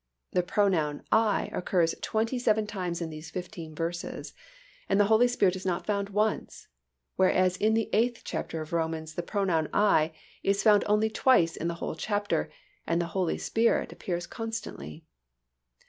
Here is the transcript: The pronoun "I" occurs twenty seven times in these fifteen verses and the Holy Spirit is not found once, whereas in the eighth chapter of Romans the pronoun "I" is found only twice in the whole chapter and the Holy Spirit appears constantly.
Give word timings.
The 0.31 0.41
pronoun 0.41 1.03
"I" 1.11 1.51
occurs 1.53 1.93
twenty 2.01 2.39
seven 2.39 2.65
times 2.65 3.01
in 3.03 3.11
these 3.11 3.29
fifteen 3.29 3.75
verses 3.75 4.33
and 4.89 4.99
the 4.99 5.05
Holy 5.05 5.27
Spirit 5.27 5.55
is 5.55 5.63
not 5.63 5.85
found 5.85 6.09
once, 6.09 6.67
whereas 7.17 7.55
in 7.55 7.75
the 7.75 7.87
eighth 7.93 8.23
chapter 8.25 8.61
of 8.61 8.73
Romans 8.73 9.13
the 9.13 9.21
pronoun 9.21 9.69
"I" 9.71 10.13
is 10.41 10.63
found 10.63 10.83
only 10.87 11.11
twice 11.11 11.55
in 11.55 11.67
the 11.67 11.75
whole 11.75 11.93
chapter 11.93 12.49
and 12.87 12.99
the 12.99 13.13
Holy 13.13 13.37
Spirit 13.37 13.91
appears 13.91 14.25
constantly. 14.25 15.05